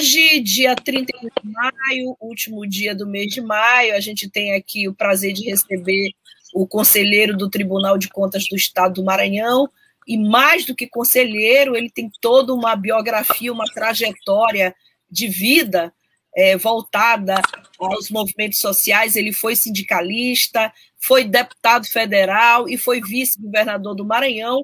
[0.00, 4.88] Hoje, dia 31 de maio, último dia do mês de maio, a gente tem aqui
[4.88, 6.12] o prazer de receber
[6.54, 9.68] o conselheiro do Tribunal de Contas do Estado do Maranhão,
[10.08, 14.74] e mais do que conselheiro, ele tem toda uma biografia, uma trajetória
[15.10, 15.92] de vida
[16.34, 17.34] é, voltada
[17.78, 19.16] aos movimentos sociais.
[19.16, 24.62] Ele foi sindicalista, foi deputado federal e foi vice-governador do Maranhão,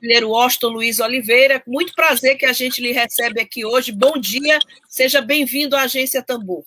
[0.00, 1.62] conselheiro Austin Luiz Oliveira.
[1.66, 3.92] Muito prazer que a gente lhe recebe aqui hoje.
[3.92, 6.64] Bom dia, seja bem-vindo à Agência Tambor.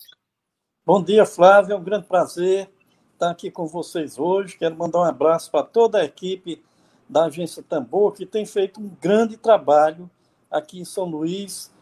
[0.86, 2.70] Bom dia, Flávia, é um grande prazer
[3.14, 4.56] estar aqui com vocês hoje.
[4.56, 6.64] Quero mandar um abraço para toda a equipe
[7.10, 10.10] da Agência Tambor, que tem feito um grande trabalho
[10.52, 11.74] aqui em São Luís,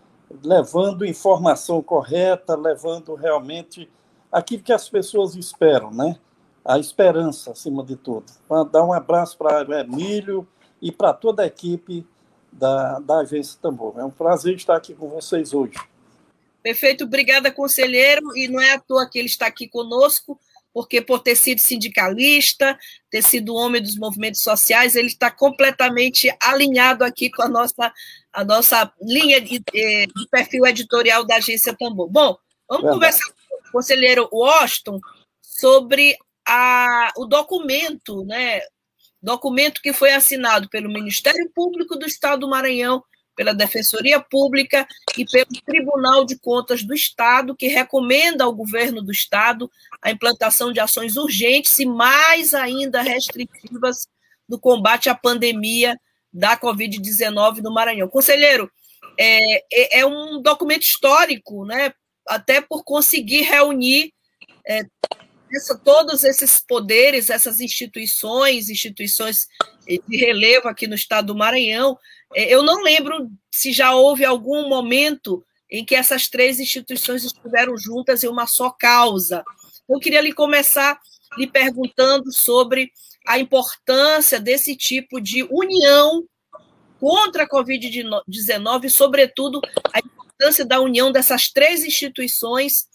[0.43, 3.89] levando informação correta, levando realmente
[4.31, 6.17] aquilo que as pessoas esperam, né?
[6.63, 8.25] A esperança, acima de tudo.
[8.71, 10.47] Dar um abraço para o Emílio
[10.81, 12.05] e para toda a equipe
[12.51, 13.97] da, da Agência Tambor.
[13.97, 15.77] É um prazer estar aqui com vocês hoje.
[16.61, 18.35] Perfeito, obrigada, conselheiro.
[18.35, 20.39] E não é à toa que ele está aqui conosco,
[20.73, 22.77] porque por ter sido sindicalista,
[23.09, 27.93] ter sido homem dos movimentos sociais, ele está completamente alinhado aqui com a nossa,
[28.31, 32.09] a nossa linha de, de perfil editorial da agência Tambor.
[32.09, 32.37] Bom,
[32.67, 32.93] vamos Verdade.
[32.93, 34.99] conversar com o conselheiro Washington
[35.41, 36.15] sobre
[36.47, 38.61] a, o documento, né?
[39.21, 43.03] Documento que foi assinado pelo Ministério Público do Estado do Maranhão
[43.35, 49.11] pela Defensoria Pública e pelo Tribunal de Contas do Estado, que recomenda ao governo do
[49.11, 49.71] Estado
[50.01, 54.07] a implantação de ações urgentes e mais ainda restritivas
[54.47, 55.99] no combate à pandemia
[56.31, 58.07] da Covid-19 no Maranhão.
[58.07, 58.69] Conselheiro,
[59.17, 61.93] é, é, é, um documento histórico, né?
[62.27, 64.13] até por conseguir reunir
[64.67, 64.85] é,
[65.53, 69.47] essa, todos esses poderes, essas instituições, instituições
[69.85, 71.97] de relevo aqui no estado do Maranhão,
[72.33, 77.77] é, eu não lembro se já houve algum momento em que essas três instituições estiveram
[77.77, 79.43] juntas em uma só causa.
[79.89, 80.99] Eu queria lhe começar
[81.37, 82.91] lhe perguntando sobre
[83.25, 86.25] a importância desse tipo de união
[86.99, 89.61] contra a Covid-19, sobretudo
[89.93, 92.87] a importância da união dessas três instituições,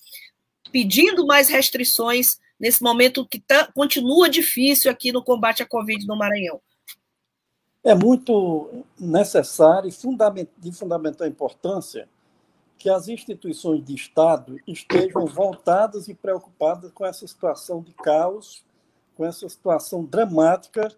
[0.70, 6.16] pedindo mais restrições nesse momento que tá, continua difícil aqui no combate à Covid no
[6.16, 6.60] Maranhão
[7.86, 12.08] é muito necessário e de fundamental importância
[12.76, 18.64] que as instituições de Estado estejam voltadas e preocupadas com essa situação de caos,
[19.16, 20.92] com essa situação dramática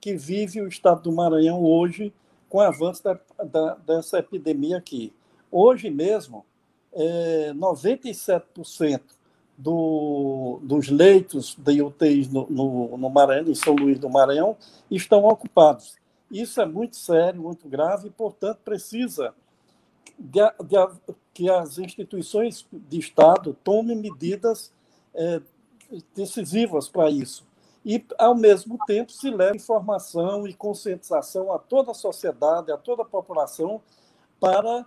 [0.00, 2.10] que vive o Estado do Maranhão hoje
[2.48, 5.12] com o avanço da, da, dessa epidemia aqui.
[5.52, 6.46] Hoje mesmo,
[6.94, 9.02] é, 97%
[9.60, 14.56] do, dos leitos de UTIs no, no, no Maranhão, em São Luís do Maranhão,
[14.90, 15.96] estão ocupados.
[16.30, 19.34] Isso é muito sério, muito grave e, portanto, precisa
[20.18, 20.76] de, de,
[21.34, 24.72] que as instituições de Estado tomem medidas
[25.14, 25.42] é,
[26.14, 27.46] decisivas para isso.
[27.84, 33.02] E, ao mesmo tempo, se leve informação e conscientização a toda a sociedade, a toda
[33.02, 33.82] a população,
[34.38, 34.86] para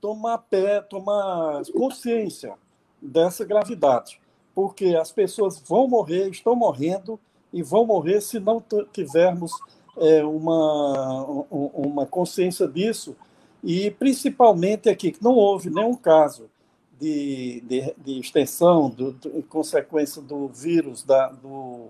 [0.00, 2.56] tomar pé, tomar consciência
[3.00, 4.20] dessa gravidade.
[4.54, 7.18] Porque as pessoas vão morrer, estão morrendo
[7.52, 8.62] e vão morrer se não
[8.92, 9.52] tivermos
[9.96, 13.16] é, uma, uma consciência disso,
[13.62, 16.48] e principalmente aqui, que não houve nenhum caso
[16.98, 21.88] de, de, de extensão, do, em consequência do vírus da, do,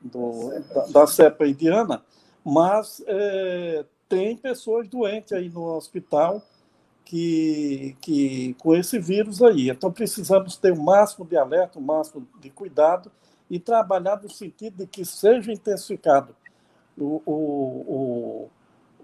[0.00, 2.02] do, da, da cepa indiana,
[2.44, 6.42] mas é, tem pessoas doentes aí no hospital
[7.06, 9.70] que, que com esse vírus aí.
[9.70, 13.10] Então precisamos ter o máximo de alerta, o máximo de cuidado
[13.48, 16.34] e trabalhar no sentido de que seja intensificado
[16.98, 18.50] o, o,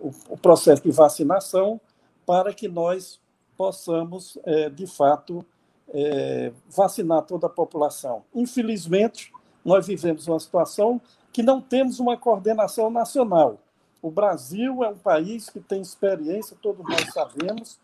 [0.00, 1.80] o, o processo de vacinação
[2.26, 3.20] para que nós
[3.56, 5.44] possamos, é, de fato,
[5.94, 8.24] é, vacinar toda a população.
[8.34, 9.30] Infelizmente,
[9.64, 11.00] nós vivemos uma situação
[11.32, 13.60] que não temos uma coordenação nacional.
[14.00, 17.78] O Brasil é um país que tem experiência, todos nós sabemos,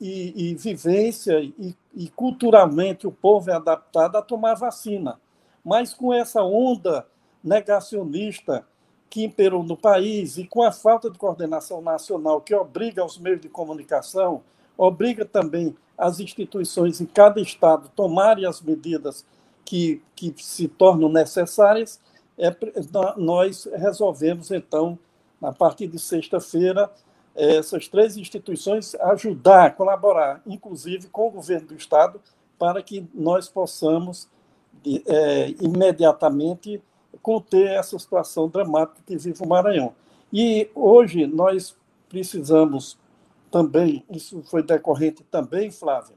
[0.00, 5.20] e, e vivência, e, e culturalmente o povo é adaptado a tomar vacina.
[5.64, 7.06] Mas com essa onda
[7.42, 8.66] negacionista
[9.10, 13.40] que imperou no país e com a falta de coordenação nacional que obriga os meios
[13.40, 14.42] de comunicação,
[14.76, 19.24] obriga também as instituições em cada estado tomarem as medidas
[19.64, 22.00] que, que se tornam necessárias,
[22.38, 22.54] é,
[23.16, 24.98] nós resolvemos, então,
[25.42, 26.90] a partir de sexta-feira,
[27.38, 32.20] essas três instituições ajudar, colaborar, inclusive com o governo do Estado,
[32.58, 34.28] para que nós possamos
[35.06, 36.82] é, imediatamente
[37.22, 39.94] conter essa situação dramática que vive o Maranhão.
[40.32, 41.76] E hoje nós
[42.08, 42.98] precisamos
[43.50, 46.16] também, isso foi decorrente também, Flávia,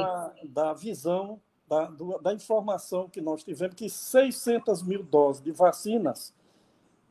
[0.00, 1.90] da, da, visão, da,
[2.22, 6.32] da informação que nós tivemos, que 600 mil doses de vacinas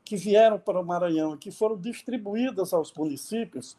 [0.09, 3.77] que vieram para o Maranhão e que foram distribuídas aos municípios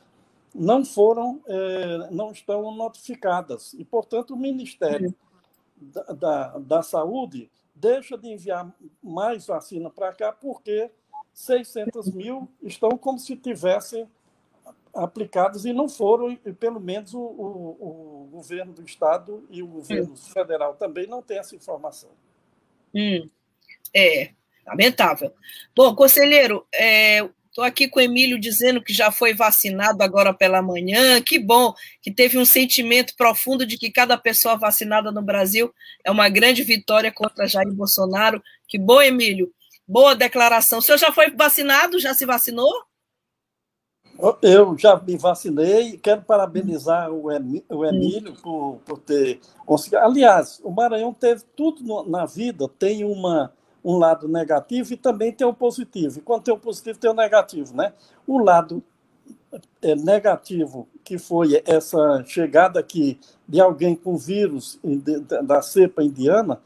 [0.55, 3.73] não foram, é, não estão notificadas.
[3.75, 5.13] E, portanto, o Ministério
[5.77, 8.73] da, da, da Saúde deixa de enviar
[9.03, 10.89] mais vacina para cá, porque
[11.35, 14.09] 600 mil estão como se tivessem
[14.95, 19.67] aplicados e não foram, e pelo menos o, o, o, governo do Estado e o
[19.67, 22.11] governo federal também não têm essa informação.
[22.95, 23.29] Hum,
[23.93, 24.33] é,
[24.71, 25.33] lamentável.
[25.75, 30.63] Bom, conselheiro, é, Estou aqui com o Emílio dizendo que já foi vacinado agora pela
[30.63, 31.21] manhã.
[31.21, 35.75] Que bom que teve um sentimento profundo de que cada pessoa vacinada no Brasil
[36.05, 38.41] é uma grande vitória contra Jair Bolsonaro.
[38.69, 39.53] Que bom, Emílio.
[39.87, 40.79] Boa declaração.
[40.79, 41.99] O senhor já foi vacinado?
[41.99, 42.73] Já se vacinou?
[44.41, 45.99] Eu já me vacinei.
[45.99, 50.05] Quero parabenizar o Emílio por, por ter conseguido.
[50.05, 53.53] Aliás, o Maranhão teve tudo na vida, tem uma
[53.85, 56.19] um lado negativo e também tem o positivo.
[56.19, 57.77] E quando tem o positivo, tem o negativo.
[57.77, 57.93] Né?
[58.27, 58.83] O lado
[59.83, 63.19] é, negativo, que foi essa chegada aqui
[63.49, 64.79] de alguém com vírus
[65.45, 66.61] da cepa indiana,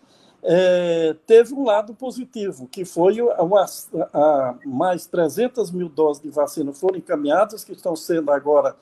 [0.47, 3.67] é, teve um lado positivo, que foi a,
[4.13, 8.77] a, mais 300 mil doses de vacina foram encaminhadas, que estão sendo agora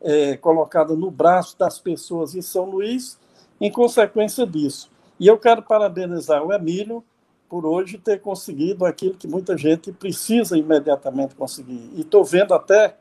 [0.00, 3.16] é, colocadas no braço das pessoas em São Luís,
[3.60, 4.90] em consequência disso.
[5.20, 7.04] E eu quero parabenizar o Emílio,
[7.48, 11.90] por hoje ter conseguido aquilo que muita gente precisa imediatamente conseguir.
[11.94, 12.96] E estou vendo até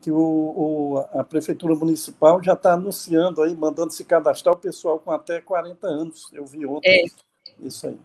[0.00, 4.98] que o, o, a Prefeitura Municipal já está anunciando aí, mandando se cadastrar o pessoal
[4.98, 6.30] com até 40 anos.
[6.32, 7.66] Eu vi ontem é.
[7.66, 7.98] isso aí.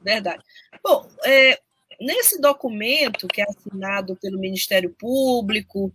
[0.00, 0.42] Verdade.
[0.82, 1.58] Bom, é,
[2.00, 5.92] nesse documento que é assinado pelo Ministério Público,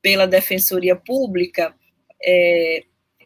[0.00, 1.74] pela Defensoria Pública,
[2.22, 2.84] é,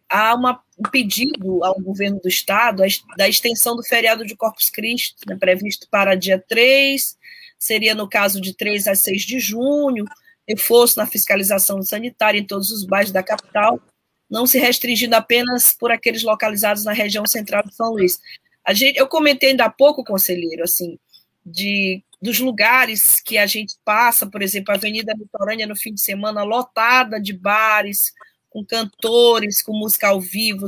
[0.09, 2.83] há uma, um pedido ao governo do Estado
[3.17, 7.17] da extensão do feriado de Corpus Christi, né, previsto para dia 3,
[7.59, 10.05] seria no caso de 3 a 6 de junho,
[10.47, 13.81] reforço na fiscalização sanitária em todos os bairros da capital,
[14.29, 18.21] não se restringindo apenas por aqueles localizados na região central de São Luís.
[18.65, 20.99] A gente, eu comentei ainda há pouco, conselheiro, assim,
[21.45, 26.01] de dos lugares que a gente passa, por exemplo, a Avenida Litorânea no fim de
[26.01, 28.13] semana lotada de bares,
[28.57, 30.65] com cantores, com música ao vivo,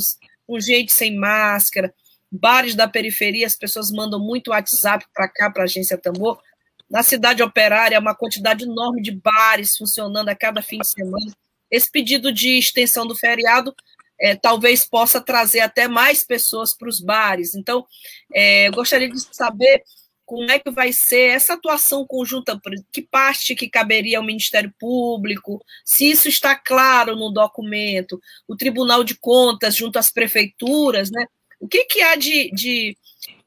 [0.47, 1.95] com gente sem máscara,
[2.31, 6.39] bares da periferia, as pessoas mandam muito WhatsApp para cá, para a agência Tambor.
[6.91, 11.33] Na cidade operária, uma quantidade enorme de bares funcionando a cada fim de semana.
[11.71, 13.75] Esse pedido de extensão do feriado
[14.21, 17.55] é, talvez possa trazer até mais pessoas para os bares.
[17.55, 17.87] Então,
[18.35, 19.83] é, eu gostaria de saber
[20.29, 22.61] como é que vai ser essa atuação conjunta,
[22.93, 29.03] que parte que caberia ao Ministério Público, se isso está claro no documento, o Tribunal
[29.03, 31.25] de Contas junto às prefeituras, né?
[31.59, 32.95] O que, que há de, de,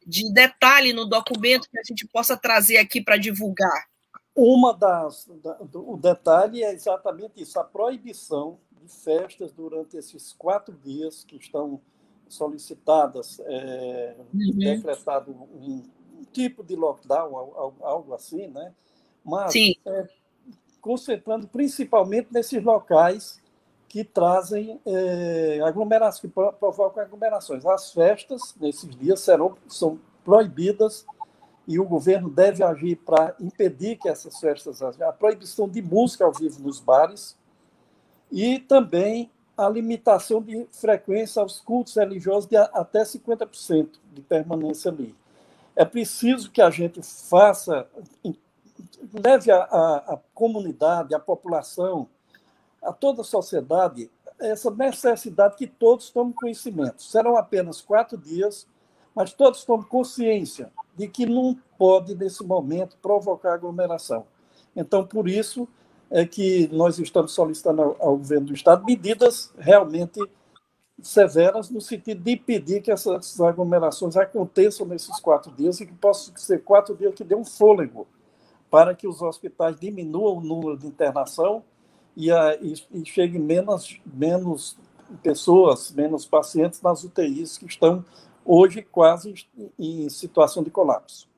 [0.07, 3.85] de detalhe no documento que a gente possa trazer aqui para divulgar?
[4.35, 10.75] Uma das da, o detalhe é exatamente isso, a proibição de festas durante esses quatro
[10.83, 11.79] dias que estão
[12.27, 14.57] solicitadas, é, uhum.
[14.57, 15.83] decretado um
[16.31, 18.73] tipo de lockdown, algo assim, né?
[19.23, 20.07] Mas é,
[20.81, 23.39] concentrando principalmente nesses locais
[23.87, 27.65] que trazem é, aglomerações, que provocam aglomerações.
[27.65, 31.05] As festas, nesses dias, serão, são proibidas
[31.67, 36.31] e o governo deve agir para impedir que essas festas, a proibição de música ao
[36.31, 37.37] vivo nos bares
[38.31, 45.15] e também a limitação de frequência aos cultos religiosos de até 50% de permanência ali
[45.75, 47.87] é preciso que a gente faça,
[49.13, 52.07] leve a, a, a comunidade, a população,
[52.81, 54.09] a toda a sociedade,
[54.39, 57.03] essa necessidade que todos tomem conhecimento.
[57.03, 58.67] Serão apenas quatro dias,
[59.15, 64.25] mas todos tomem consciência de que não pode, nesse momento, provocar aglomeração.
[64.75, 65.67] Então, por isso
[66.09, 70.19] é que nós estamos solicitando ao, ao governo do Estado medidas realmente
[71.01, 76.35] severas no sentido de impedir que essas aglomerações aconteçam nesses quatro dias e que possam
[76.37, 78.07] ser quatro dias que dê um fôlego
[78.69, 81.63] para que os hospitais diminuam o número de internação
[82.15, 84.77] e, a, e, e chegue menos, menos
[85.21, 88.05] pessoas, menos pacientes nas UTIs que estão
[88.45, 89.33] hoje quase
[89.77, 91.29] em situação de colapso.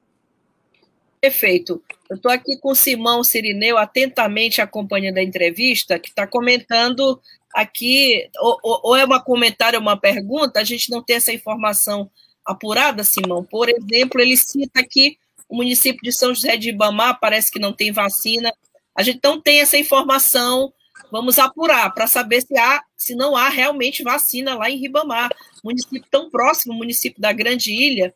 [1.19, 1.81] Perfeito.
[2.09, 7.19] Eu estou aqui com o Simão Sirineu, atentamente acompanhando a entrevista, que está comentando
[7.53, 12.09] aqui, ou, ou, é uma comentário ou uma pergunta, a gente não tem essa informação
[12.45, 13.43] apurada, Simão.
[13.43, 15.17] Por exemplo, ele cita aqui
[15.47, 18.51] o município de São José de Ibamar, parece que não tem vacina.
[18.95, 20.73] A gente não tem essa informação
[21.13, 25.29] Vamos apurar para saber se há, se não há realmente vacina lá em Ribamar,
[25.63, 28.11] município tão próximo, município da Grande Ilha.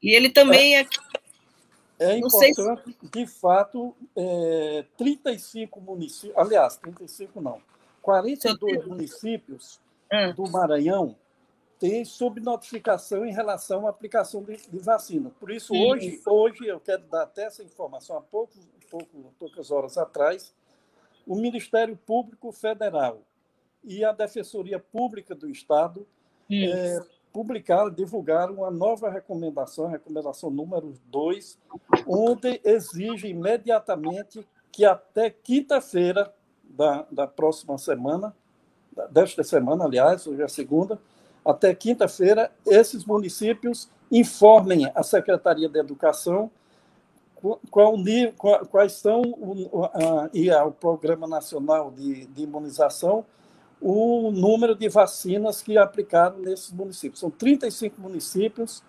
[0.00, 0.86] E ele também é.
[1.98, 3.10] É importante, se...
[3.10, 7.60] de fato, é, 35 municípios, aliás, 35 não,
[8.02, 9.80] 42 municípios
[10.10, 10.32] ah.
[10.32, 11.16] do Maranhão
[11.78, 15.30] têm subnotificação em relação à aplicação de, de vacina.
[15.40, 18.52] Por isso, hoje, hoje, eu quero dar até essa informação, há pouco,
[18.90, 20.54] pouco, poucas horas atrás,
[21.26, 23.22] o Ministério Público Federal
[23.82, 26.06] e a Defensoria Pública do Estado
[26.50, 27.00] é,
[27.32, 31.58] publicaram, divulgaram uma nova recomendação, a recomendação número 2,
[32.06, 36.32] onde exige imediatamente que até quinta-feira
[36.76, 38.34] da, da próxima semana,
[39.10, 40.98] desta semana, aliás, hoje é segunda,
[41.44, 46.50] até quinta-feira, esses municípios informem a Secretaria de Educação
[47.70, 47.94] qual,
[48.36, 53.24] qual, quais são o, a, e ao Programa Nacional de, de, Imunização
[53.80, 57.20] o número de vacinas que aplicaram nesses municípios.
[57.20, 58.82] São 35 municípios,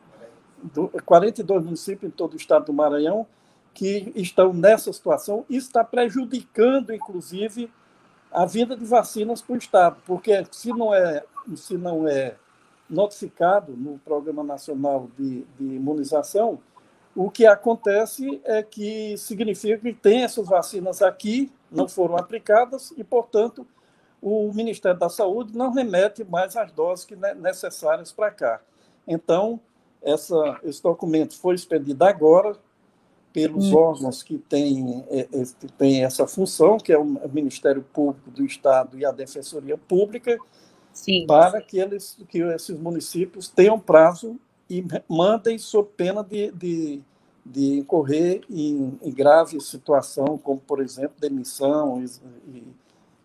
[1.06, 3.26] 42 municípios em todo o estado do Maranhão,
[3.74, 7.72] que estão nessa situação está prejudicando, inclusive,
[8.32, 11.24] a vinda de vacinas para o Estado, porque se não é,
[11.56, 12.36] se não é
[12.90, 16.60] notificado no Programa Nacional de, de Imunização,
[17.16, 23.04] o que acontece é que significa que tem essas vacinas aqui, não foram aplicadas, e,
[23.04, 23.68] portanto,
[24.22, 28.62] o Ministério da Saúde não remete mais as doses que necessárias para cá.
[29.08, 29.60] Então,
[30.01, 32.56] essa, esse documento foi expedido agora
[33.34, 33.78] pelos hum.
[33.78, 35.44] órgãos que têm, é, é,
[35.78, 40.38] têm essa função, que é o Ministério Público do Estado e a Defensoria Pública,
[40.94, 41.26] Sim.
[41.26, 44.38] para que, eles, que esses municípios tenham prazo
[44.70, 47.02] e mandem sob pena de, de,
[47.46, 52.04] de incorrer em, em, grave situação, como, por exemplo, demissão
[52.48, 52.64] e,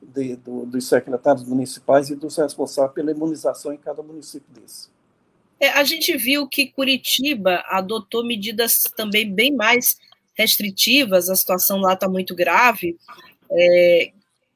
[0.03, 4.89] de, do, dos secretários municipais e dos responsáveis pela imunização em cada município desse.
[5.59, 9.97] É, a gente viu que Curitiba adotou medidas também bem mais
[10.35, 12.97] restritivas, a situação lá está muito grave,
[13.51, 14.13] é,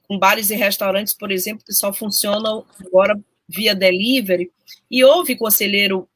[0.07, 4.51] com bares e restaurantes, por exemplo, que só funcionam agora via delivery,
[4.91, 6.07] e houve, conselheiro,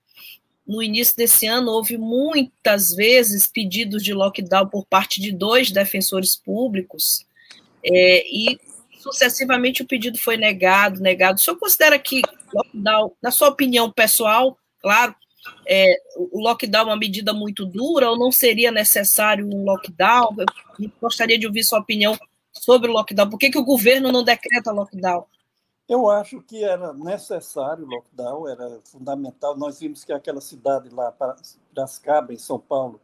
[0.67, 6.37] no início desse ano, houve muitas vezes pedidos de lockdown por parte de dois defensores
[6.37, 7.27] públicos,
[7.83, 8.59] é, e
[8.99, 11.39] sucessivamente o pedido foi negado, negado.
[11.39, 12.23] O senhor considera que
[12.53, 15.15] lockdown, na sua opinião pessoal, claro,
[15.67, 20.37] é, o lockdown é uma medida muito dura ou não seria necessário um lockdown?
[20.79, 22.19] Eu gostaria de ouvir sua opinião
[22.53, 23.31] sobre o lockdown.
[23.31, 25.25] Por que, que o governo não decreta lockdown?
[25.89, 29.57] Eu acho que era necessário o lockdown, era fundamental.
[29.57, 31.15] Nós vimos que aquela cidade lá,
[31.71, 33.01] Piracicaba, em São Paulo,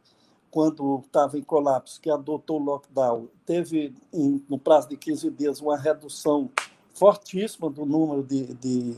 [0.51, 5.61] quando estava em colapso, que adotou o lockdown, teve, em, no prazo de 15 dias,
[5.61, 6.51] uma redução
[6.93, 8.95] fortíssima do número de, de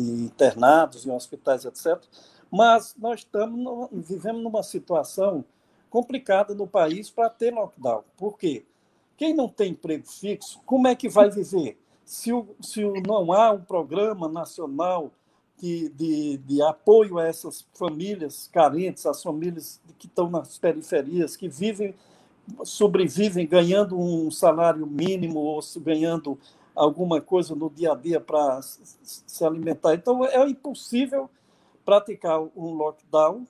[0.00, 2.02] internados em hospitais, etc.
[2.50, 5.44] Mas nós estamos vivemos numa situação
[5.88, 8.04] complicada no país para ter lockdown.
[8.16, 8.64] Por quê?
[9.16, 11.78] Quem não tem emprego fixo, como é que vai viver?
[12.10, 15.12] se, o, se o, não há um programa nacional
[15.56, 21.48] de, de, de, apoio a essas famílias carentes, as famílias que estão nas periferias, que
[21.48, 21.94] vivem,
[22.64, 26.36] sobrevivem ganhando um salário mínimo ou ganhando
[26.74, 29.94] alguma coisa no dia a dia para se alimentar.
[29.94, 31.28] Então, é impossível
[31.84, 33.46] praticar um lockdown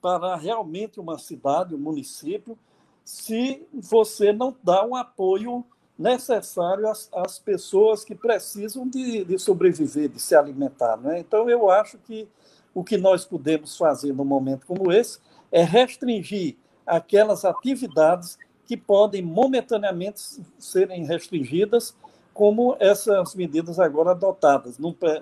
[0.00, 2.58] para realmente uma cidade, um município,
[3.04, 5.64] se você não dá um apoio
[5.98, 10.96] necessário às, às pessoas que precisam de, de, sobreviver, de se alimentar.
[10.96, 11.20] Né?
[11.20, 12.28] Então, eu acho que
[12.74, 15.18] o que nós podemos fazer num momento como esse
[15.52, 20.20] é restringir aquelas atividades que podem momentaneamente
[20.58, 21.94] serem restringidas,
[22.34, 24.76] como essas medidas agora adotadas.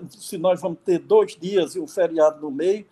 [0.09, 2.85] se nós vamos ter dois dias e um feriado no meio,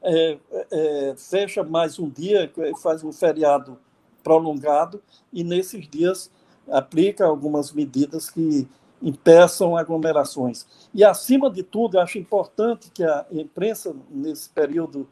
[0.00, 0.38] é,
[0.70, 2.50] é, fecha mais um dia,
[2.80, 3.76] faz um feriado
[4.22, 5.02] prolongado,
[5.32, 6.30] e nesses dias
[6.70, 8.66] aplica algumas medidas que
[9.02, 10.66] impeçam aglomerações.
[10.94, 15.06] E, acima de tudo, acho importante que a imprensa, nesse período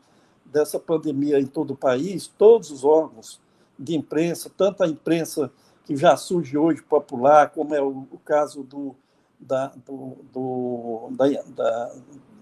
[0.45, 3.41] dessa pandemia em todo o país, todos os órgãos
[3.79, 5.51] de imprensa, tanto a imprensa
[5.93, 8.97] que já surge hoje popular, como é o, o caso do,
[9.39, 11.95] da, do, do da, da,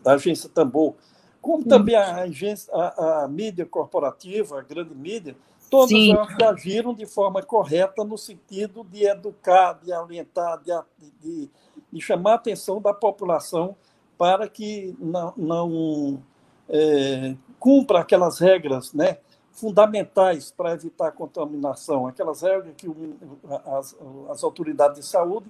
[0.03, 0.95] da, agência Tambor,
[1.41, 5.37] como também a, agência, a, a, mídia corporativa, a grande mídia,
[5.71, 6.13] todas Sim.
[6.13, 10.73] elas agiram de forma correta no sentido de educar, de orientar, de,
[11.21, 11.51] de,
[11.93, 13.77] de chamar a atenção da população
[14.17, 16.23] para que não, não
[16.69, 19.19] é, cumpra aquelas regras né,
[19.61, 22.89] fundamentais para evitar a contaminação, aquelas regras que
[23.67, 23.95] as,
[24.31, 25.47] as autoridades de saúde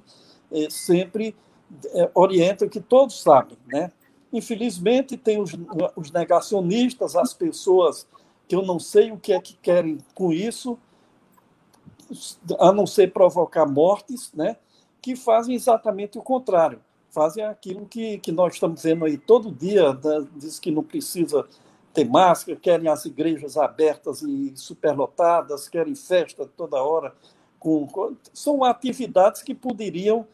[0.50, 1.36] é, sempre
[1.86, 3.56] é, orientam, que todos sabem.
[3.66, 3.92] Né?
[4.32, 5.52] Infelizmente, tem os,
[5.94, 8.06] os negacionistas, as pessoas
[8.48, 10.76] que eu não sei o que é que querem com isso,
[12.58, 14.56] a não ser provocar mortes, né?
[15.00, 16.80] que fazem exatamente o contrário.
[17.10, 19.96] Fazem aquilo que, que nós estamos vendo aí todo dia,
[20.36, 21.46] diz que não precisa
[21.92, 27.14] ter máscara, querem as igrejas abertas e superlotadas, querem festa toda hora.
[27.58, 30.26] Com, são atividades que poderiam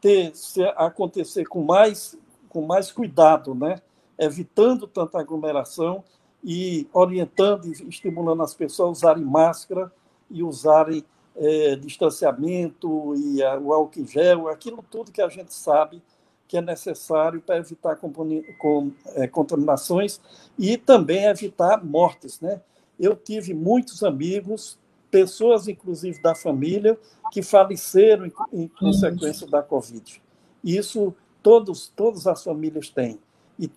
[0.00, 2.18] ter, se, acontecer com mais,
[2.48, 3.80] com mais cuidado, né?
[4.18, 6.04] evitando tanta aglomeração
[6.42, 9.90] e orientando e estimulando as pessoas a usarem máscara
[10.30, 11.04] e usarem
[11.36, 16.02] é, distanciamento e a, o álcool em gel, aquilo tudo que a gente sabe
[16.46, 17.98] que é necessário para evitar
[19.14, 20.20] é, contaminações
[20.58, 22.40] e também evitar mortes.
[22.40, 22.60] Né?
[22.98, 24.78] Eu tive muitos amigos,
[25.10, 26.98] pessoas inclusive da família,
[27.32, 30.22] que faleceram em, em consequência da Covid.
[30.62, 33.18] Isso todos, todas as famílias têm.
[33.58, 33.70] E,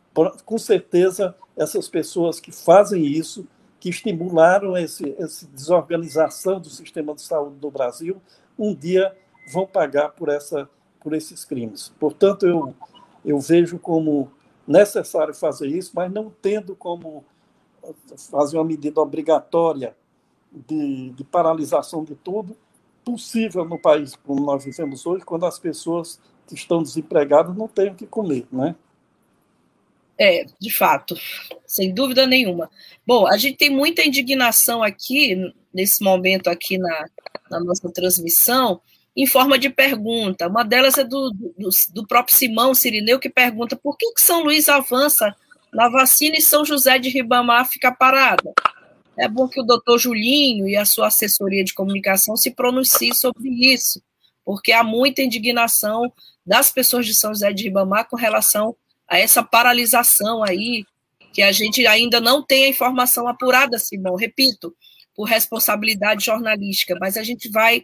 [0.46, 3.46] com certeza, essas pessoas que fazem isso,
[3.80, 8.22] que estimularam esse, essa desorganização do sistema de saúde do Brasil,
[8.58, 9.16] um dia
[9.52, 10.68] vão pagar por, essa,
[11.08, 11.90] por esses crimes.
[11.98, 12.76] Portanto, eu,
[13.24, 14.30] eu vejo como
[14.68, 17.24] necessário fazer isso, mas não tendo como
[18.30, 19.96] fazer uma medida obrigatória
[20.52, 22.58] de, de paralisação de tudo,
[23.06, 27.92] possível no país como nós vivemos hoje, quando as pessoas que estão desempregadas não têm
[27.92, 28.76] o que comer, né?
[30.18, 31.16] É, de fato,
[31.66, 32.70] sem dúvida nenhuma.
[33.06, 37.06] Bom, a gente tem muita indignação aqui, nesse momento aqui na,
[37.50, 38.82] na nossa transmissão,
[39.18, 40.48] em forma de pergunta.
[40.48, 44.44] Uma delas é do, do, do, próprio Simão Sirineu, que pergunta por que, que São
[44.44, 45.36] Luís avança
[45.74, 48.54] na vacina e São José de Ribamar fica parada?
[49.18, 53.50] É bom que o doutor Julinho e a sua assessoria de comunicação se pronuncie sobre
[53.50, 54.00] isso,
[54.46, 56.14] porque há muita indignação
[56.46, 58.76] das pessoas de São José de Ribamar com relação
[59.08, 60.86] a essa paralisação aí,
[61.34, 64.76] que a gente ainda não tem a informação apurada, Simão, repito,
[65.16, 67.84] por responsabilidade jornalística, mas a gente vai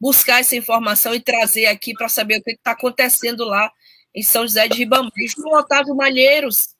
[0.00, 3.70] buscar essa informação e trazer aqui para saber o que está acontecendo lá
[4.14, 5.10] em São José de Ribamar.
[5.36, 6.74] João Otávio Malheiros,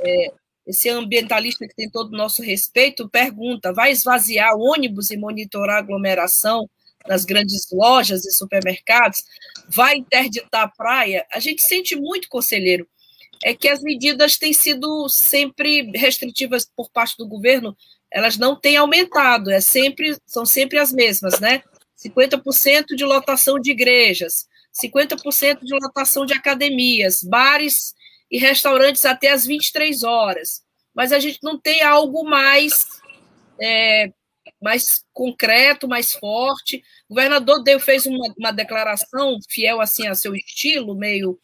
[0.00, 0.32] é,
[0.66, 5.78] esse ambientalista que tem todo o nosso respeito, pergunta: vai esvaziar ônibus e monitorar a
[5.78, 6.68] aglomeração
[7.06, 9.24] nas grandes lojas e supermercados?
[9.68, 11.26] Vai interditar a praia?
[11.32, 12.86] A gente sente muito, conselheiro,
[13.42, 17.76] é que as medidas têm sido sempre restritivas por parte do governo,
[18.10, 21.62] elas não têm aumentado, é sempre, são sempre as mesmas, né?
[22.04, 24.46] 50% de lotação de igrejas,
[24.80, 27.94] 50% de lotação de academias, bares
[28.30, 30.62] e restaurantes até às 23 horas.
[30.94, 32.86] Mas a gente não tem algo mais,
[33.60, 34.12] é,
[34.62, 36.82] mais concreto, mais forte.
[37.08, 41.38] O governador deu, fez uma, uma declaração fiel assim a seu estilo, meio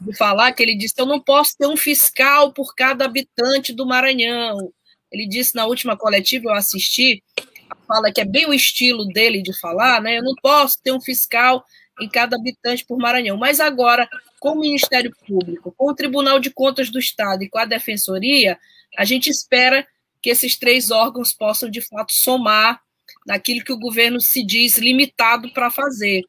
[0.00, 3.86] de falar que ele disse: Eu não posso ter um fiscal por cada habitante do
[3.86, 4.72] Maranhão.
[5.12, 7.22] Ele disse na última coletiva, eu assisti,
[7.86, 10.18] fala que é bem o estilo dele de falar, né?
[10.18, 11.64] Eu não posso ter um fiscal
[12.00, 13.36] em cada habitante por Maranhão.
[13.36, 14.08] Mas agora,
[14.40, 18.58] com o Ministério Público, com o Tribunal de Contas do Estado e com a Defensoria,
[18.96, 19.86] a gente espera
[20.22, 22.80] que esses três órgãos possam, de fato, somar
[23.26, 26.22] naquilo que o governo se diz limitado para fazer.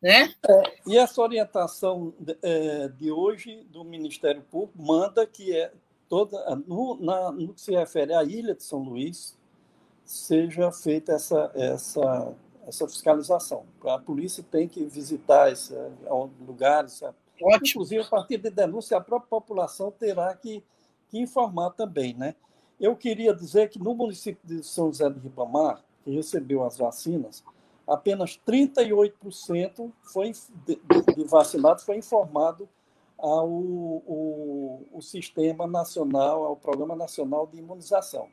[0.00, 0.32] Né?
[0.48, 5.70] É, e essa orientação é, de hoje do Ministério Público manda que é
[6.08, 9.38] toda no, na, no que se refere à ilha de São Luís
[10.10, 12.34] seja feita essa essa
[12.66, 13.64] essa fiscalização.
[13.84, 15.90] A polícia tem que visitar esses é,
[16.46, 17.02] lugares.
[17.42, 17.82] Ótimo.
[17.82, 20.62] Inclusive, a partir de denúncia, a própria população terá que,
[21.08, 22.14] que informar também.
[22.14, 22.34] Né?
[22.78, 27.42] Eu queria dizer que no município de São José de Ribamar, que recebeu as vacinas,
[27.86, 30.32] apenas 38% foi,
[30.66, 30.80] de,
[31.16, 32.68] de vacinados foi informado
[33.18, 38.28] ao o, o sistema nacional, ao Programa Nacional de Imunização.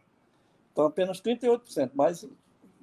[0.78, 2.24] Então, apenas 38%, mas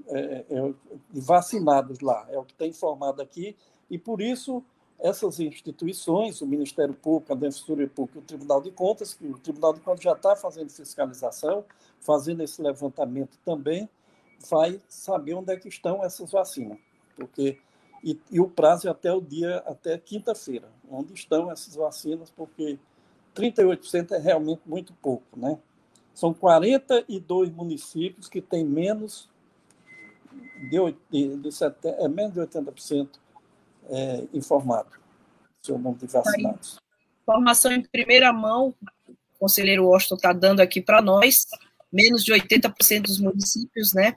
[0.09, 0.75] é, é,
[1.13, 3.57] vacinados lá, é o que está informado aqui,
[3.89, 4.65] e por isso
[4.99, 9.75] essas instituições, o Ministério Público, a Defensoria Pública, o Tribunal de Contas, que o Tribunal
[9.75, 11.65] de Contas já está fazendo fiscalização,
[12.01, 13.89] fazendo esse levantamento também,
[14.51, 16.79] vai saber onde é que estão essas vacinas,
[17.15, 17.61] porque
[18.03, 22.77] e, e o prazo é até o dia até quinta-feira, onde estão essas vacinas, porque
[23.37, 25.61] 38% é realmente muito pouco, né?
[26.15, 29.29] São 42 municípios que têm menos
[30.71, 30.79] de,
[31.11, 31.49] de, de,
[31.99, 33.09] é menos de 80%
[33.91, 35.05] é, informado
[35.65, 36.79] seu número de vacinados.
[37.23, 38.75] Informação em primeira mão,
[39.09, 41.47] o conselheiro Washington está dando aqui para nós,
[41.91, 44.15] menos de 80% dos municípios, né,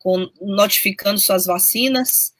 [0.00, 2.34] com, notificando suas vacinas.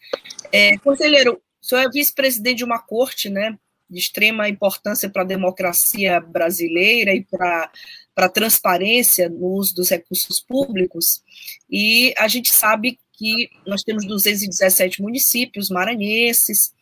[0.50, 3.56] É, conselheiro, o senhor é vice-presidente de uma corte, né,
[3.92, 7.70] de extrema importância para a democracia brasileira e para
[8.14, 11.22] para transparência no uso dos recursos públicos,
[11.70, 16.74] e a gente sabe que nós temos 217 municípios maranhenses,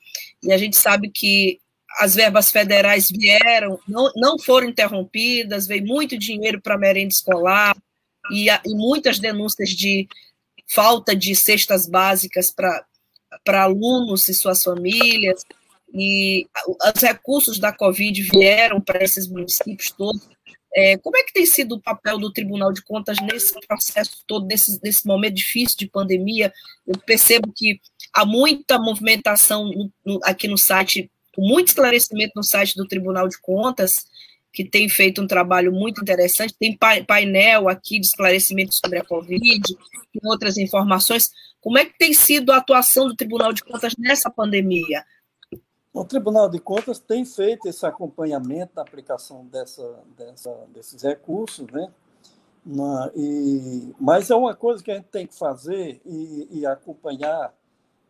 [0.43, 1.61] e a gente sabe que
[1.99, 7.77] as verbas federais vieram, não, não foram interrompidas, veio muito dinheiro para merenda escolar,
[8.33, 10.09] e, e muitas denúncias de
[10.67, 15.45] falta de cestas básicas para alunos e suas famílias,
[15.93, 16.47] e
[16.95, 20.29] os recursos da Covid vieram para esses municípios todos.
[20.73, 24.47] É, como é que tem sido o papel do Tribunal de Contas nesse processo todo,
[24.47, 26.53] nesse, nesse momento difícil de pandemia?
[26.87, 27.81] Eu percebo que
[28.15, 33.41] há muita movimentação no, no, aqui no site, muito esclarecimento no site do Tribunal de
[33.41, 34.07] Contas,
[34.53, 36.55] que tem feito um trabalho muito interessante.
[36.59, 39.63] Tem painel aqui de esclarecimento sobre a Covid
[40.15, 41.31] e outras informações.
[41.61, 45.05] Como é que tem sido a atuação do Tribunal de Contas nessa pandemia?
[45.93, 51.91] O Tribunal de Contas tem feito esse acompanhamento da aplicação dessa, dessa, desses recursos, né?
[52.65, 57.53] Na, e, mas é uma coisa que a gente tem que fazer e, e acompanhar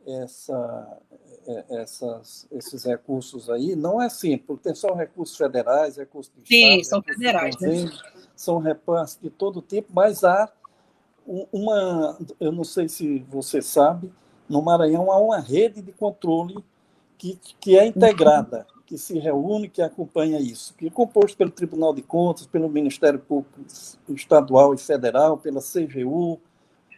[0.07, 0.99] essa,
[1.47, 3.75] é, essas, esses recursos aí.
[3.75, 7.57] Não é simples, porque tem só recursos federais, recursos de Sim, Estado, são federais.
[7.61, 7.91] Né?
[8.37, 10.53] São repasses de todo tipo, mas há
[11.27, 14.13] uma, eu não sei se você sabe,
[14.49, 16.65] no Maranhão há uma rede de controle
[17.21, 21.93] que, que é integrada, que se reúne, que acompanha isso, que é composto pelo Tribunal
[21.93, 23.61] de Contas, pelo Ministério Público
[24.09, 26.41] Estadual e Federal, pela CGU,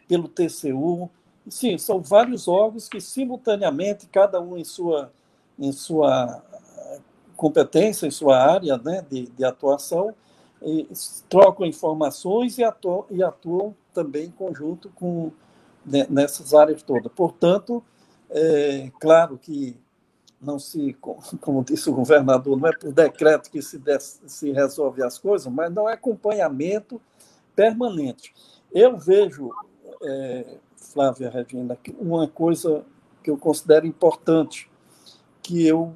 [0.07, 1.09] pelo TCU.
[1.49, 5.11] Sim, são vários órgãos que simultaneamente, cada um em sua,
[5.59, 6.41] em sua
[7.35, 10.15] competência, em sua área né, de, de atuação,
[11.27, 15.33] trocam informações e atuam, e atuam também em conjunto com
[15.85, 17.11] né, nessas áreas todas.
[17.11, 17.83] Portanto,
[18.29, 19.82] é claro que
[20.43, 20.93] não se,
[21.41, 23.81] como disse o governador, não é por decreto que se,
[24.27, 27.01] se resolve as coisas, mas não é acompanhamento
[27.55, 28.33] permanente.
[28.71, 29.51] Eu vejo,
[30.03, 32.83] é, Flávia Regina, uma coisa
[33.23, 34.69] que eu considero importante,
[35.41, 35.93] que eu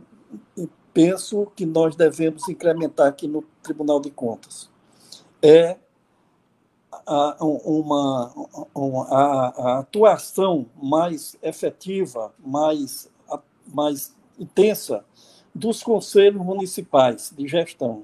[0.93, 4.69] penso que nós devemos incrementar aqui no Tribunal de Contas,
[5.41, 5.77] é
[7.05, 8.33] a, uma,
[8.73, 13.10] uma a, a atuação mais efetiva, mais,
[13.67, 15.04] mais intensa
[15.54, 18.04] dos conselhos municipais de gestão.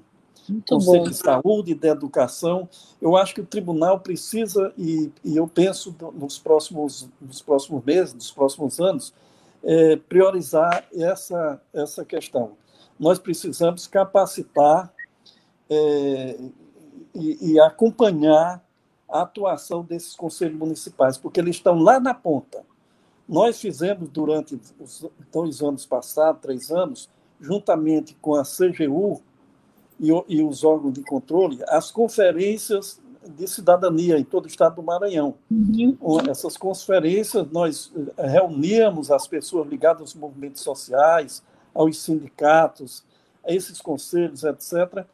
[0.50, 1.10] Muito Conselho bom.
[1.10, 2.68] de Saúde de Educação.
[3.02, 8.14] Eu acho que o tribunal precisa, e, e eu penso nos próximos, nos próximos meses,
[8.14, 9.14] nos próximos anos,
[9.64, 12.52] é, priorizar essa, essa questão.
[13.00, 14.94] Nós precisamos capacitar
[15.70, 16.40] é,
[17.16, 18.62] e, e acompanhar
[19.10, 22.66] a atuação desses conselhos municipais, porque eles estão lá na ponta.
[23.28, 27.10] Nós fizemos durante os dois anos passados, três anos,
[27.40, 29.22] juntamente com a CGU
[30.00, 34.84] e, e os órgãos de controle, as conferências de cidadania em todo o estado do
[34.84, 35.36] Maranhão.
[35.50, 35.98] Uhum.
[36.30, 41.42] Essas conferências, nós eh, reuníamos as pessoas ligadas aos movimentos sociais,
[41.74, 43.04] aos sindicatos,
[43.46, 45.06] a esses conselhos, etc.,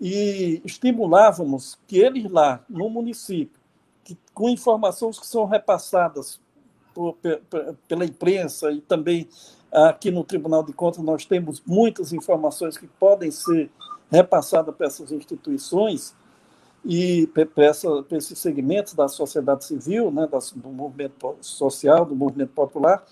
[0.00, 3.60] e estimulávamos que eles lá, no município,
[4.04, 6.40] que, com informações que são repassadas
[7.86, 9.28] pela imprensa e também
[9.72, 13.70] aqui no Tribunal de Contas nós temos muitas informações que podem ser
[14.10, 16.14] repassadas para essas instituições
[16.84, 22.52] e para, essa, para esses segmentos da sociedade civil, né, do movimento social, do movimento
[22.52, 23.04] popular,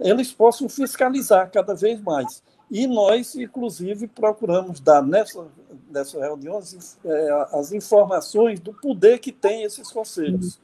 [0.00, 2.42] eles possam fiscalizar cada vez mais.
[2.70, 5.46] E nós, inclusive, procuramos dar nessa,
[5.90, 10.60] nessas reuniões é, as informações do poder que tem esses conselhos.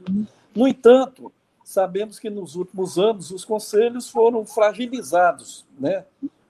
[0.55, 1.33] No entanto,
[1.65, 6.05] sabemos que nos últimos anos os conselhos foram fragilizados, né?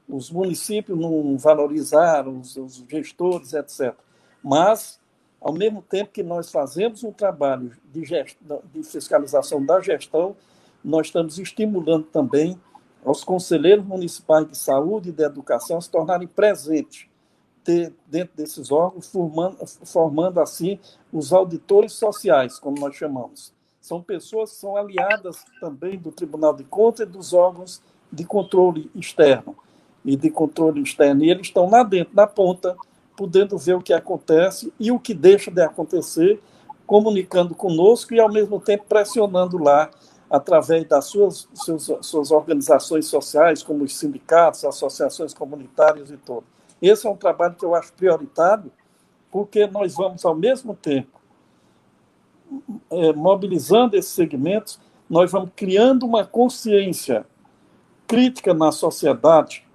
[0.08, 3.94] os municípios não valorizaram os, os gestores, etc.
[4.42, 5.00] Mas,
[5.40, 8.02] ao mesmo tempo que nós fazemos um trabalho de,
[8.72, 10.36] de fiscalização da gestão,
[10.84, 12.60] nós estamos estimulando também
[13.04, 17.06] aos conselheiros municipais de saúde e de educação se tornarem presentes
[18.06, 20.78] dentro desses órgãos, formando, formando assim
[21.10, 23.53] os auditores sociais, como nós chamamos
[23.84, 28.90] São pessoas que são aliadas também do Tribunal de Contas e dos órgãos de controle
[28.94, 29.54] externo
[30.02, 31.22] e de controle externo.
[31.22, 32.74] E eles estão lá dentro, na ponta,
[33.14, 36.42] podendo ver o que acontece e o que deixa de acontecer,
[36.86, 39.90] comunicando conosco e, ao mesmo tempo, pressionando lá
[40.30, 46.44] através das suas, suas, suas organizações sociais, como os sindicatos, associações comunitárias e tudo.
[46.80, 48.72] Esse é um trabalho que eu acho prioritário,
[49.30, 51.20] porque nós vamos, ao mesmo tempo,
[52.90, 57.26] é, mobilizando esses segmentos, nós vamos criando uma consciência
[58.06, 59.66] crítica na sociedade,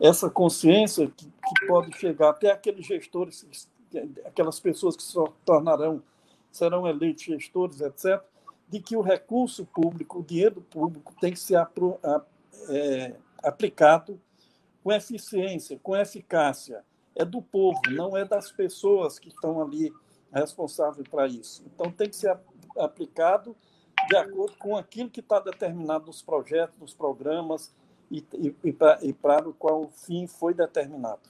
[0.00, 3.68] essa consciência que, que pode chegar até aqueles gestores,
[4.24, 6.02] aquelas pessoas que se tornarão,
[6.50, 8.20] serão eleitos gestores, etc.,
[8.68, 11.98] de que o recurso público, o dinheiro público, tem que ser apro,
[12.68, 14.18] é, aplicado
[14.82, 16.82] com eficiência, com eficácia.
[17.14, 19.92] É do povo, não é das pessoas que estão ali
[20.40, 21.64] responsável para isso.
[21.74, 22.36] Então, tem que ser
[22.78, 23.56] aplicado
[24.08, 27.72] de acordo com aquilo que está determinado nos projetos, nos programas
[28.10, 28.54] e, e,
[29.02, 31.20] e para o qual o fim foi determinado.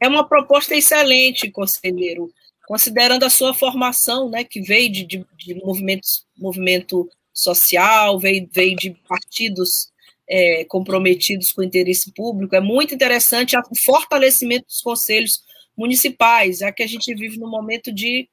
[0.00, 2.32] É uma proposta excelente, conselheiro,
[2.66, 8.76] considerando a sua formação, né, que veio de, de, de movimentos, movimento social, veio, veio
[8.76, 9.90] de partidos
[10.28, 12.54] é, comprometidos com o interesse público.
[12.54, 15.42] É muito interessante o fortalecimento dos conselhos
[15.78, 18.28] municipais, já que a gente vive num momento de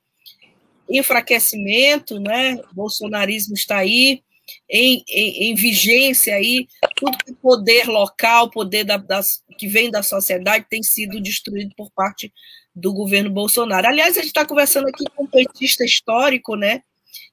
[0.90, 2.56] enfraquecimento, né?
[2.72, 4.22] O bolsonarismo está aí
[4.70, 10.04] em, em, em vigência aí, tudo que poder local, poder da, das, que vem da
[10.04, 12.34] sociedade tem sido destruído por parte
[12.76, 13.88] do governo Bolsonaro.
[13.88, 16.82] Aliás, a gente está conversando aqui com um petista histórico, né?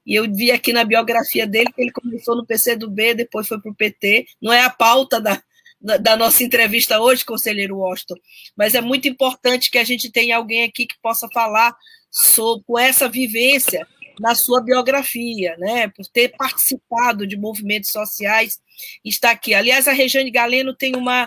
[0.06, 3.70] E eu vi aqui na biografia dele que ele começou no PCdoB, depois foi para
[3.70, 4.26] o PT.
[4.40, 5.42] Não é a pauta da,
[5.82, 8.14] da nossa entrevista hoje, conselheiro Washington,
[8.56, 11.74] mas é muito importante que a gente tenha alguém aqui que possa falar
[12.10, 13.86] sobre com essa vivência
[14.20, 15.88] na sua biografia, né?
[15.88, 18.60] Por ter participado de movimentos sociais,
[19.04, 19.54] está aqui.
[19.54, 21.26] Aliás, a Rejane Galeno tem uma,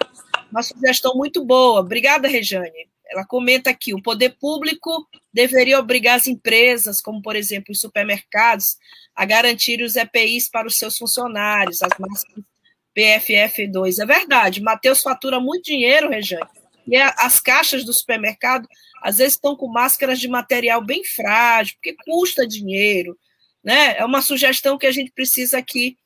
[0.51, 1.81] uma sugestão muito boa.
[1.81, 2.87] Obrigada, Rejane.
[3.09, 8.77] Ela comenta aqui: o poder público deveria obrigar as empresas, como por exemplo os supermercados,
[9.13, 12.45] a garantir os EPIs para os seus funcionários, as máscaras
[12.95, 13.99] PFF2.
[13.99, 16.45] É verdade, Matheus fatura muito dinheiro, Rejane.
[16.87, 18.67] E as caixas do supermercado,
[19.01, 23.17] às vezes, estão com máscaras de material bem frágil, porque custa dinheiro.
[23.63, 23.97] Né?
[23.97, 25.97] É uma sugestão que a gente precisa aqui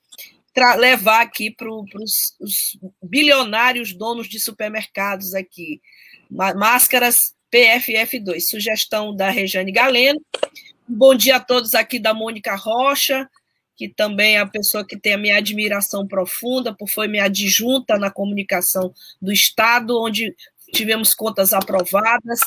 [0.78, 5.82] levar aqui para os bilionários donos de supermercados aqui.
[6.30, 8.41] Máscaras PFF2.
[8.41, 10.21] Sugestão da Rejane Galeno.
[10.88, 13.30] bom dia a todos aqui da Mônica Rocha
[13.80, 17.98] que também é a pessoa que tem a minha admiração profunda, por foi minha adjunta
[17.98, 20.36] na comunicação do Estado, onde
[20.74, 22.42] tivemos contas aprovadas.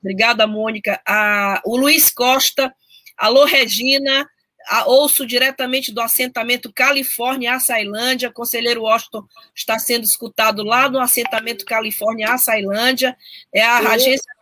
[0.00, 0.98] Obrigada, Mônica.
[1.06, 2.74] A, o Luiz Costa,
[3.18, 4.26] alô, Regina,
[4.66, 8.32] a, ouço diretamente do assentamento Califórnia, Açailândia.
[8.32, 13.14] Conselheiro Washington está sendo escutado lá no assentamento Califórnia, Açailândia.
[13.52, 14.32] É a conheço, agência.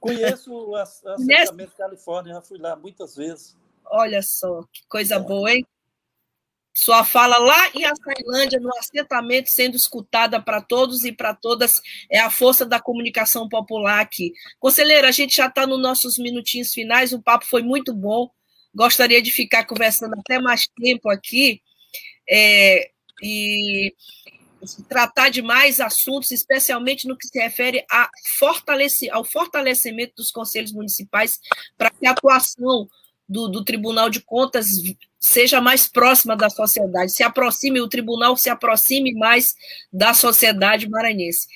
[0.00, 3.54] Conheço o assentamento Califórnia, já fui lá muitas vezes.
[3.90, 5.64] Olha só, que coisa boa, hein?
[6.74, 12.20] Sua fala lá em Açailândia, no assentamento, sendo escutada para todos e para todas, é
[12.20, 14.32] a força da comunicação popular aqui.
[14.60, 18.30] Conselheira, a gente já está nos nossos minutinhos finais, o papo foi muito bom.
[18.72, 21.60] Gostaria de ficar conversando até mais tempo aqui
[22.30, 23.92] é, e
[24.88, 28.08] tratar de mais assuntos, especialmente no que se refere a
[29.10, 31.40] ao fortalecimento dos conselhos municipais
[31.76, 32.88] para que a atuação
[33.28, 34.68] do, do, Tribunal de Contas
[35.20, 39.54] seja mais próxima da sociedade, se aproxime, o tribunal se aproxime mais
[39.92, 41.46] da sociedade maranhense.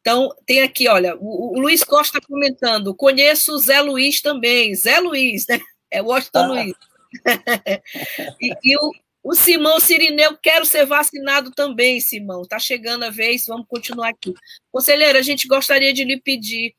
[0.00, 4.98] Então, tem aqui, olha, o, o Luiz Costa comentando, conheço o Zé Luiz também, Zé
[4.98, 5.60] Luiz, né?
[5.90, 6.46] É Washington ah.
[6.48, 6.74] Luiz.
[8.40, 8.92] e, e o,
[9.22, 12.42] o Simão Sirineu, quero ser vacinado também, Simão.
[12.42, 14.34] Está chegando a vez, vamos continuar aqui.
[14.72, 16.74] Conselheira, a gente gostaria de lhe pedir,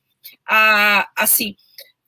[0.45, 1.55] a, assim,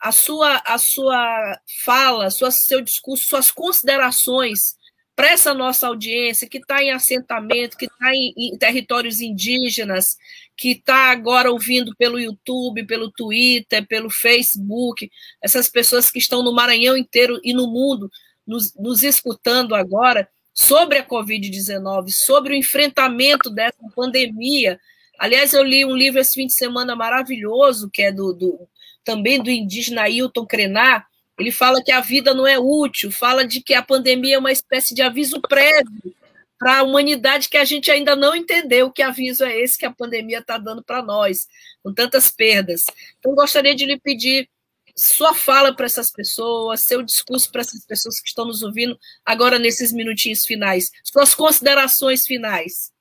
[0.06, 4.76] a sua, a sua fala, sua, seu discurso, suas considerações
[5.16, 10.16] para essa nossa audiência que está em assentamento, que está em, em, territórios indígenas,
[10.56, 15.10] que está agora ouvindo pelo YouTube, pelo Twitter, pelo Facebook,
[15.42, 18.08] essas pessoas que estão no Maranhão inteiro e no mundo
[18.46, 24.80] nos, nos escutando agora sobre a Covid-19, sobre o enfrentamento dessa pandemia.
[25.18, 28.70] Aliás, eu li um livro esse fim de semana maravilhoso, que é do, do
[29.06, 33.62] também do indígena Ailton Krenar, ele fala que a vida não é útil, fala de
[33.62, 36.16] que a pandemia é uma espécie de aviso prévio
[36.58, 39.94] para a humanidade que a gente ainda não entendeu que aviso é esse que a
[39.94, 41.48] pandemia está dando para nós,
[41.84, 42.86] com tantas perdas.
[43.20, 44.50] Então, gostaria de lhe pedir
[44.96, 49.60] sua fala para essas pessoas, seu discurso para essas pessoas que estão nos ouvindo agora
[49.60, 52.94] nesses minutinhos finais, suas considerações finais.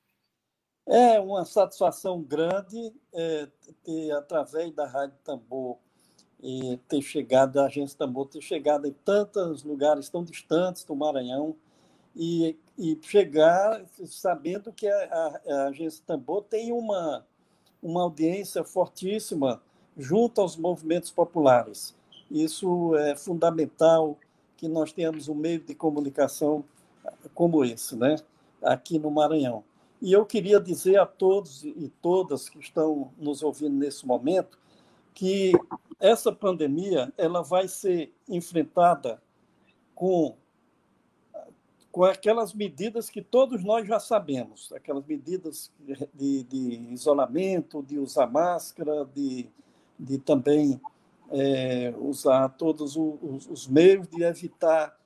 [0.87, 3.47] É uma satisfação grande é,
[3.83, 5.79] ter, através da Rádio Tambor,
[6.41, 11.55] e ter chegado, a Agência Tambor, ter chegado em tantos lugares tão distantes do Maranhão
[12.15, 17.25] e, e chegar sabendo que a, a, a Agência Tambor tem uma,
[17.81, 19.61] uma audiência fortíssima
[19.97, 21.95] junto aos movimentos populares.
[22.29, 24.17] Isso é fundamental
[24.57, 26.63] que nós tenhamos um meio de comunicação
[27.33, 28.15] como esse, né?
[28.65, 29.63] aqui no Maranhão.
[30.01, 34.57] E eu queria dizer a todos e todas que estão nos ouvindo nesse momento
[35.15, 35.53] que
[35.99, 39.19] essa pandemia ela vai ser enfrentada
[39.95, 40.37] com
[41.91, 45.71] com aquelas medidas que todos nós já sabemos, aquelas medidas
[46.13, 49.49] de, de isolamento, de usar máscara, de
[49.97, 50.79] de também
[51.31, 54.97] é, usar todos os, os, meios de evitar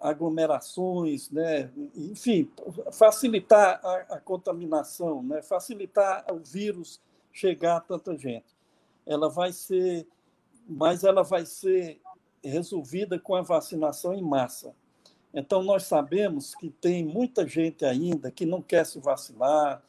[0.00, 1.70] aglomerações, né?
[1.94, 2.50] enfim,
[2.92, 5.42] facilitar a, a, contaminação, né?
[5.42, 7.00] facilitar o vírus
[7.32, 8.55] chegar a tanta gente.
[9.06, 10.06] Ela vai ser,
[10.68, 12.00] mas ela vai ser
[12.42, 14.74] resolvida com a vacinação em massa.
[15.32, 19.82] Então, nós sabemos que tem muita gente ainda que não quer se vacinar,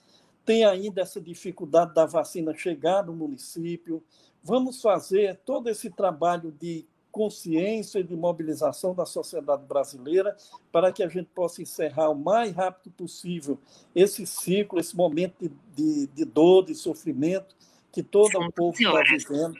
[0.45, 4.03] tem ainda essa dificuldade da vacina chegar no município.
[4.43, 10.37] Vamos fazer todo esse trabalho de consciência e de mobilização da sociedade brasileira
[10.71, 13.57] para que a gente possa encerrar o mais rápido possível
[13.95, 17.55] esse ciclo, esse momento de, de, de dor, de sofrimento
[17.97, 19.57] que todo o povo está vivendo,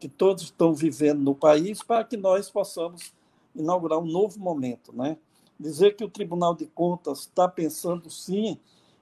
[0.00, 3.12] que todos estão vivendo no país, para que nós possamos
[3.54, 4.90] inaugurar um novo momento.
[4.96, 5.18] Né?
[5.60, 8.58] Dizer que o Tribunal de Contas está pensando, sim,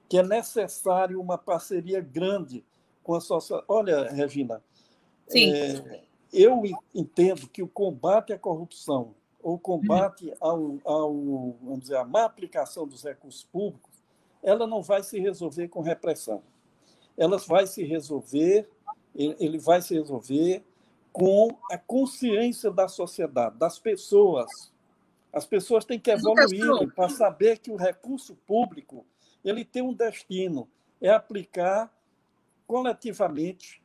[0.09, 2.61] que é necessário uma parceria grande
[3.01, 3.63] com a sociedade.
[3.69, 4.61] Olha, Regina,
[5.33, 6.01] é,
[6.33, 6.61] eu
[6.93, 11.13] entendo que o combate à corrupção ou combate ao, ao,
[11.63, 13.93] vamos dizer, à má aplicação dos recursos públicos,
[14.43, 16.43] ela não vai se resolver com repressão.
[17.17, 18.69] Ela vai se resolver,
[19.15, 20.63] ele vai se resolver
[21.11, 24.71] com a consciência da sociedade, das pessoas.
[25.31, 29.05] As pessoas têm que evoluir para saber que o recurso público
[29.43, 30.67] ele tem um destino,
[30.99, 31.93] é aplicar
[32.65, 33.81] coletivamente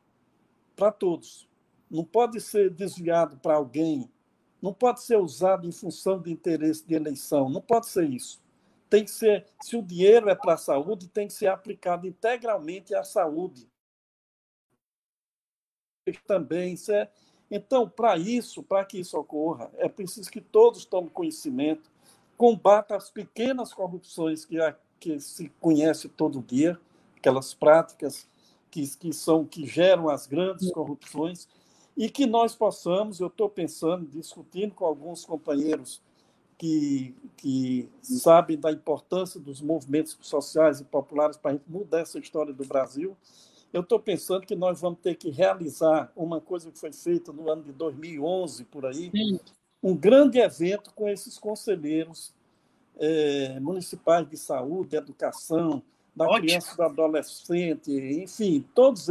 [0.75, 1.47] para todos.
[1.89, 4.09] Não pode ser desviado para alguém,
[4.61, 8.41] não pode ser usado em função de interesse de eleição, não pode ser isso.
[8.91, 12.93] Tem que ser, se o dinheiro é para a saúde, tem que ser aplicado integralmente
[12.93, 13.71] à saúde.
[16.27, 17.09] Também, isso é,
[17.49, 21.89] então, para isso, para que isso ocorra, é preciso que todos tomem conhecimento,
[22.35, 24.57] combatam as pequenas corrupções que,
[24.99, 26.77] que se conhece todo dia,
[27.15, 28.27] aquelas práticas
[28.69, 31.47] que, que são que geram as grandes corrupções
[31.95, 36.01] e que nós possamos, eu estou pensando, discutindo com alguns companheiros
[36.61, 42.19] que, que sabem da importância dos movimentos sociais e populares para a gente mudar essa
[42.19, 43.17] história do Brasil,
[43.73, 47.49] eu estou pensando que nós vamos ter que realizar uma coisa que foi feita no
[47.49, 49.11] ano de 2011, por aí,
[49.81, 52.31] um grande evento com esses conselheiros
[52.99, 55.81] é, municipais de saúde, educação,
[56.15, 56.41] da Ótimo.
[56.45, 59.07] criança e do adolescente, enfim, todas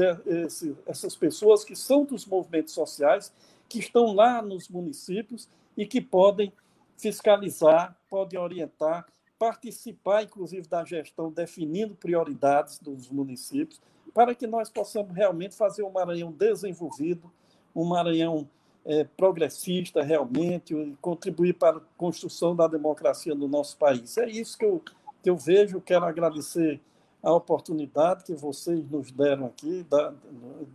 [0.87, 3.33] essas pessoas que são dos movimentos sociais,
[3.69, 6.53] que estão lá nos municípios e que podem
[7.01, 9.07] fiscalizar, podem orientar,
[9.39, 13.81] participar, inclusive, da gestão, definindo prioridades dos municípios,
[14.13, 17.31] para que nós possamos realmente fazer um Maranhão desenvolvido,
[17.75, 18.49] um Maranhão
[18.85, 24.19] é, progressista realmente, e contribuir para a construção da democracia no nosso país.
[24.19, 24.83] É isso que eu,
[25.23, 26.81] que eu vejo, quero agradecer
[27.23, 30.15] a oportunidade que vocês nos deram aqui, dar,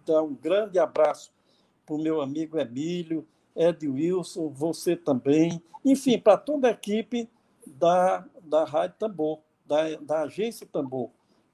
[0.06, 1.32] dar um grande abraço
[1.86, 7.30] para o meu amigo Emílio, Ed Wilson, você também, enfim, para toda a equipe
[7.66, 11.10] da, da Rádio Tambor, da, da Agência Tambor.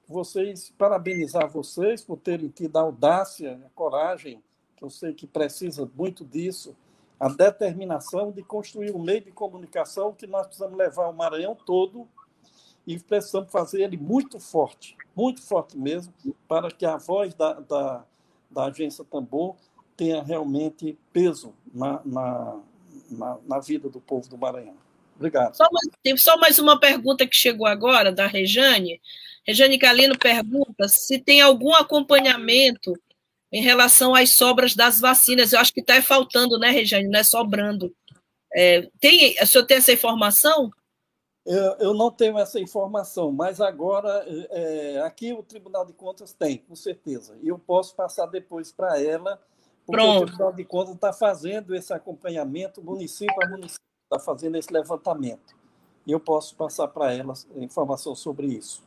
[0.08, 4.42] Vocês, parabenizar vocês por terem tido a audácia, a coragem,
[4.76, 6.76] que eu sei que precisa muito disso,
[7.18, 12.08] a determinação de construir um meio de comunicação que nós precisamos levar o Maranhão todo
[12.84, 16.12] e precisamos fazer ele muito forte, muito forte mesmo,
[16.48, 18.04] para que a voz da, da,
[18.50, 19.54] da agência Tambor
[19.96, 22.60] tenha realmente peso na, na,
[23.10, 24.76] na, na, vida do povo do Maranhão.
[25.16, 25.54] Obrigado.
[25.54, 29.00] Só mais, tem só mais uma pergunta que chegou agora, da Rejane.
[29.46, 32.92] Rejane Galino pergunta se tem algum acompanhamento
[33.52, 35.52] em relação às sobras das vacinas.
[35.52, 37.08] Eu acho que está faltando, né, Rejane?
[37.08, 37.94] Não é sobrando.
[38.54, 40.70] É, tem, o senhor tem essa informação?
[41.44, 46.58] Eu, eu não tenho essa informação, mas agora é, aqui o Tribunal de Contas tem,
[46.58, 47.36] com certeza.
[47.42, 49.40] E eu posso passar depois para ela,
[49.92, 50.22] Pronto.
[50.22, 55.54] o Tribunal de Contas está fazendo esse acompanhamento, município a município, está fazendo esse levantamento.
[56.06, 58.82] E eu posso passar para elas informação sobre isso.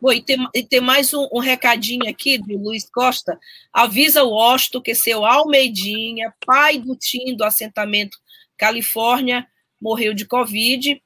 [0.00, 3.38] Bom, e tem, e tem mais um, um, recadinho aqui do Luiz Costa.
[3.72, 8.18] Avisa o Osto que seu Almeidinha, pai do Tim do assentamento
[8.56, 9.46] Califórnia,
[9.80, 11.02] morreu de Covid.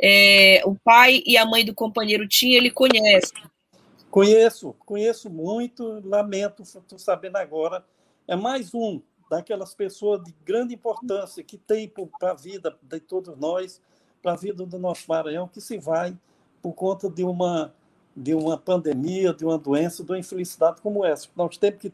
[0.00, 3.32] É, o pai e a mãe do companheiro Tim, ele conhece.
[4.10, 7.84] Conheço, conheço muito, lamento, estou sabendo agora.
[8.26, 9.00] É mais um
[9.30, 13.80] daquelas pessoas de grande importância que tem para a vida de todos nós,
[14.22, 16.16] para a vida do nosso Maranhão, que se vai
[16.62, 17.74] por conta de uma,
[18.16, 21.28] de uma pandemia, de uma doença, de uma infelicidade como essa.
[21.36, 21.92] Nós temos que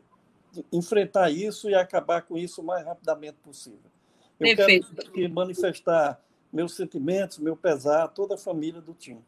[0.73, 3.91] enfrentar isso e acabar com isso o mais rapidamente possível.
[4.39, 4.95] Eu Perfeito.
[5.13, 6.21] quero manifestar
[6.53, 9.21] meus sentimentos, meu pesar a toda a família do Tim.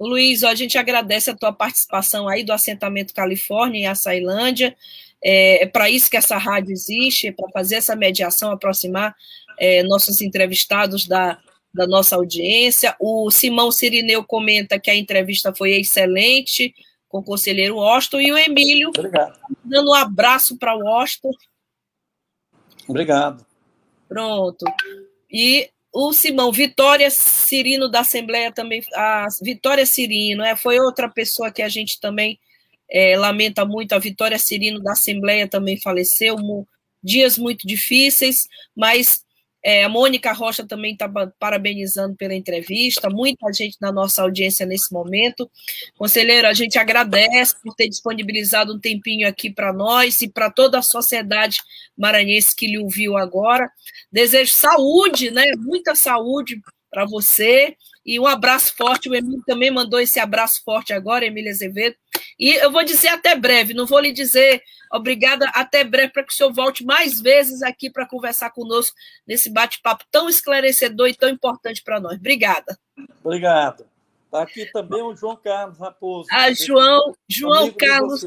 [0.00, 4.74] O Luiz, a gente agradece a tua participação aí do assentamento Califórnia em Açailândia.
[5.22, 9.14] É, é para isso que essa rádio existe, é para fazer essa mediação, aproximar
[9.58, 11.38] é, nossos entrevistados da,
[11.74, 12.96] da nossa audiência.
[12.98, 16.74] O Simão Sirineu comenta que a entrevista foi excelente
[17.06, 19.38] com o conselheiro Washington e o Emílio Obrigado.
[19.62, 21.32] dando um abraço para o Washington.
[22.88, 23.44] Obrigado.
[24.08, 24.64] Pronto.
[25.30, 31.50] E o Simão, Vitória Cirino da Assembleia também, a Vitória Cirino, é, foi outra pessoa
[31.50, 32.38] que a gente também
[32.88, 36.36] é, lamenta muito, a Vitória Cirino da Assembleia também faleceu,
[37.02, 39.24] dias muito difíceis, mas
[39.62, 41.08] é, a Mônica Rocha também está
[41.38, 45.50] parabenizando pela entrevista, muita gente na nossa audiência nesse momento.
[45.96, 50.78] Conselheiro, a gente agradece por ter disponibilizado um tempinho aqui para nós e para toda
[50.78, 51.58] a sociedade
[51.96, 53.70] maranhense que lhe ouviu agora.
[54.10, 55.44] Desejo saúde, né?
[55.58, 59.08] Muita saúde para você e um abraço forte.
[59.08, 61.96] O Emílio também mandou esse abraço forte agora, Emílio Azevedo.
[62.38, 66.32] E eu vou dizer até breve, não vou lhe dizer obrigada, até breve, para que
[66.32, 68.96] o senhor volte mais vezes aqui para conversar conosco
[69.26, 72.16] nesse bate-papo tão esclarecedor e tão importante para nós.
[72.16, 72.78] Obrigada.
[73.22, 73.86] Obrigado.
[74.24, 76.28] Está aqui também o João Carlos Raposo.
[76.30, 78.24] Ah, João, João Carlos.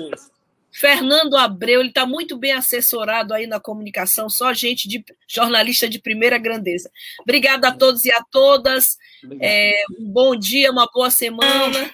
[0.74, 6.00] Fernando Abreu, ele está muito bem assessorado aí na comunicação, só gente de jornalista de
[6.00, 6.90] primeira grandeza.
[7.22, 8.98] Obrigada a todos e a todas.
[9.40, 11.92] É, um bom dia, uma boa semana.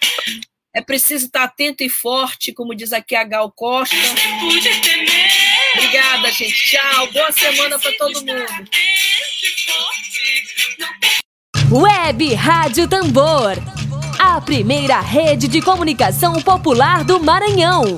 [0.74, 3.96] É preciso estar atento e forte, como diz aqui a Gal Costa.
[5.74, 6.70] Obrigada, gente.
[6.70, 7.12] Tchau.
[7.12, 8.46] Boa semana para todo mundo.
[11.72, 13.58] Web Rádio Tambor.
[14.20, 17.98] A primeira rede de comunicação popular do Maranhão.